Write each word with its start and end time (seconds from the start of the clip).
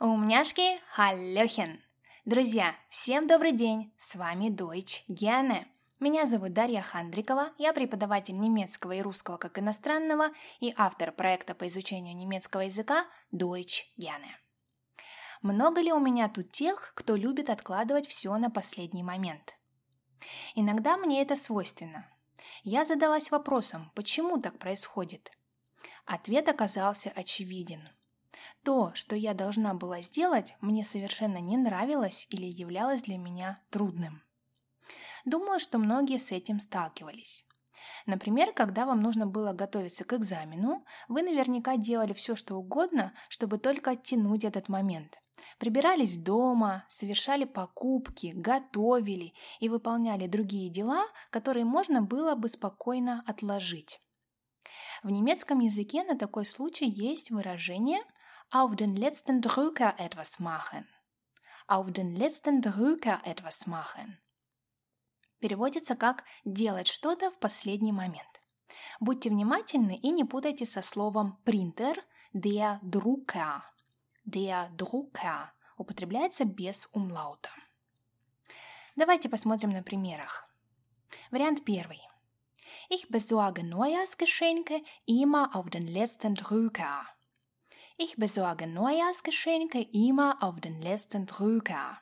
Умняшки, 0.00 0.80
халлёхен! 0.94 1.82
Друзья, 2.24 2.76
всем 2.88 3.26
добрый 3.26 3.50
день! 3.50 3.92
С 3.98 4.14
вами 4.14 4.48
Deutsch 4.48 5.02
Gerne. 5.08 5.66
Меня 5.98 6.24
зовут 6.24 6.52
Дарья 6.52 6.82
Хандрикова, 6.82 7.50
я 7.58 7.72
преподаватель 7.72 8.38
немецкого 8.38 8.92
и 8.92 9.02
русского 9.02 9.38
как 9.38 9.58
иностранного 9.58 10.28
и 10.60 10.72
автор 10.76 11.10
проекта 11.10 11.56
по 11.56 11.66
изучению 11.66 12.14
немецкого 12.14 12.60
языка 12.60 13.06
Deutsch 13.32 13.86
Gerne. 13.98 14.30
Много 15.42 15.80
ли 15.80 15.92
у 15.92 15.98
меня 15.98 16.28
тут 16.28 16.52
тех, 16.52 16.92
кто 16.94 17.16
любит 17.16 17.50
откладывать 17.50 18.06
все 18.06 18.36
на 18.36 18.50
последний 18.50 19.02
момент? 19.02 19.58
Иногда 20.54 20.96
мне 20.96 21.22
это 21.22 21.34
свойственно. 21.34 22.06
Я 22.62 22.84
задалась 22.84 23.32
вопросом, 23.32 23.90
почему 23.96 24.40
так 24.40 24.60
происходит? 24.60 25.32
Ответ 26.04 26.48
оказался 26.48 27.10
очевиден– 27.10 27.88
то, 28.68 28.92
что 28.92 29.16
я 29.16 29.32
должна 29.32 29.72
была 29.72 30.02
сделать, 30.02 30.54
мне 30.60 30.84
совершенно 30.84 31.38
не 31.38 31.56
нравилось 31.56 32.26
или 32.28 32.44
являлось 32.44 33.00
для 33.00 33.16
меня 33.16 33.62
трудным. 33.70 34.20
Думаю, 35.24 35.58
что 35.58 35.78
многие 35.78 36.18
с 36.18 36.32
этим 36.32 36.60
сталкивались. 36.60 37.46
Например, 38.04 38.52
когда 38.52 38.84
вам 38.84 39.00
нужно 39.00 39.26
было 39.26 39.54
готовиться 39.54 40.04
к 40.04 40.12
экзамену, 40.12 40.84
вы 41.08 41.22
наверняка 41.22 41.78
делали 41.78 42.12
все, 42.12 42.36
что 42.36 42.56
угодно, 42.56 43.14
чтобы 43.30 43.56
только 43.56 43.92
оттянуть 43.92 44.44
этот 44.44 44.68
момент. 44.68 45.18
Прибирались 45.58 46.18
дома, 46.18 46.84
совершали 46.90 47.44
покупки, 47.44 48.34
готовили 48.36 49.32
и 49.60 49.70
выполняли 49.70 50.26
другие 50.26 50.68
дела, 50.68 51.06
которые 51.30 51.64
можно 51.64 52.02
было 52.02 52.34
бы 52.34 52.48
спокойно 52.48 53.24
отложить. 53.26 53.98
В 55.02 55.08
немецком 55.08 55.60
языке 55.60 56.04
на 56.04 56.18
такой 56.18 56.44
случай 56.44 56.84
есть 56.86 57.30
выражение 57.30 58.00
auf 58.50 58.74
den 58.76 58.96
letzten 58.96 59.42
Drücker 59.42 59.94
etwas 59.98 60.38
machen. 60.38 60.88
Auf 61.66 61.92
den 61.92 62.16
letzten 62.16 62.62
Drücker 62.62 63.20
etwas 63.24 63.66
machen. 63.66 64.18
Переводится 65.38 65.94
как 65.96 66.24
«делать 66.44 66.88
что-то 66.88 67.30
в 67.30 67.38
последний 67.38 67.92
момент». 67.92 68.42
Будьте 69.00 69.28
внимательны 69.28 69.96
и 69.96 70.10
не 70.10 70.24
путайте 70.24 70.64
со 70.64 70.80
словом 70.80 71.36
«принтер» 71.44 72.02
der 72.32 72.80
Drucker. 72.82 73.62
Der 74.24 74.70
Drucker 74.76 75.50
употребляется 75.76 76.46
без 76.46 76.88
умлаута. 76.92 77.50
Давайте 78.96 79.28
посмотрим 79.28 79.70
на 79.70 79.82
примерах. 79.82 80.48
Вариант 81.30 81.64
первый. 81.66 82.00
Ich 82.90 83.10
besorge 83.10 83.62
Neujahrsgeschenke 83.62 84.82
immer 85.06 85.54
auf 85.54 85.68
den 85.68 85.86
letzten 85.86 86.34
Drücker. 86.34 87.06
Ich 88.00 88.14
besorge 88.16 88.68
Neujahrsgeschenke 88.68 89.80
immer 89.92 90.40
auf 90.40 90.60
den 90.60 90.80
letzten 90.80 91.26
Drücker. 91.26 92.00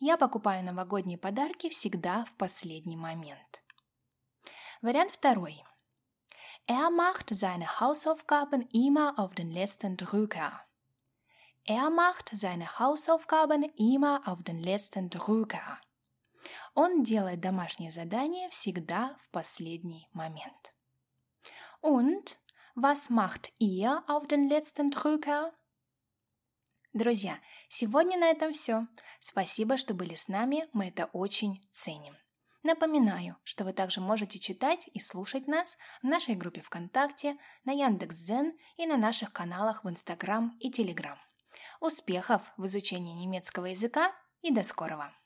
Я 0.00 0.16
покупаю 0.16 0.64
новогодние 0.64 1.18
подарки 1.18 1.68
всегда 1.68 2.24
в 2.24 2.32
последний 2.36 2.96
момент. 2.96 3.62
Вариант 4.82 5.12
второй. 5.12 5.62
Er 6.66 6.90
macht 6.90 7.30
seine 7.32 7.78
Hausaufgaben 7.78 8.62
immer 8.72 9.16
auf 9.20 9.32
den 9.36 9.52
letzten 9.52 9.96
Drücker. 9.96 10.66
Er 11.64 11.90
macht 11.90 12.30
seine 12.32 12.80
Hausaufgaben 12.80 13.62
immer 13.76 14.26
auf 14.26 14.42
den 14.42 14.60
letzten 14.60 15.10
Drücker. 15.10 15.80
Он 16.74 17.04
делает 17.04 17.40
домашнее 17.40 17.92
задание 17.92 18.50
всегда 18.50 19.16
в 19.20 19.30
последний 19.30 20.08
момент. 20.12 20.72
Und 21.80 22.36
Was 22.76 23.10
macht 23.10 23.52
ihr 23.58 24.04
auf 24.06 24.28
den 24.28 24.48
letzten 24.48 24.90
Drücker? 24.90 25.52
Друзья, 26.92 27.38
сегодня 27.68 28.16
на 28.16 28.30
этом 28.30 28.52
все. 28.52 28.86
Спасибо, 29.18 29.76
что 29.76 29.92
были 29.92 30.14
с 30.14 30.28
нами, 30.28 30.68
мы 30.72 30.86
это 30.88 31.06
очень 31.06 31.60
ценим. 31.72 32.16
Напоминаю, 32.62 33.36
что 33.42 33.64
вы 33.64 33.72
также 33.72 34.00
можете 34.00 34.38
читать 34.38 34.88
и 34.92 35.00
слушать 35.00 35.48
нас 35.48 35.76
в 36.00 36.06
нашей 36.06 36.36
группе 36.36 36.60
ВКонтакте, 36.60 37.38
на 37.64 37.72
Яндекс.Дзен 37.72 38.56
и 38.76 38.86
на 38.86 38.96
наших 38.96 39.32
каналах 39.32 39.82
в 39.82 39.90
Инстаграм 39.90 40.56
и 40.60 40.70
Телеграм. 40.70 41.18
Успехов 41.80 42.42
в 42.56 42.66
изучении 42.66 43.14
немецкого 43.14 43.66
языка 43.66 44.12
и 44.42 44.52
до 44.52 44.62
скорого! 44.62 45.12